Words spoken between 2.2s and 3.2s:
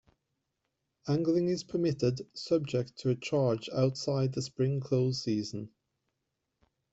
subject to a